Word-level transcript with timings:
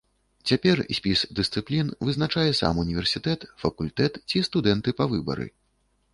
Цяпер 0.51 0.79
спіс 0.97 1.19
дысцыплін 1.39 1.91
вызначае 2.07 2.47
сам 2.61 2.81
універсітэт, 2.85 3.47
факультэт 3.67 4.13
ці 4.29 4.43
студэнты 4.51 4.89
па 5.03 5.11
выбары. 5.15 5.47